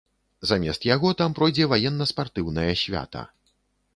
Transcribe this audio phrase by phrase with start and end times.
[0.51, 3.21] Замест яго там пройдзе ваенна-спартыўнае свята.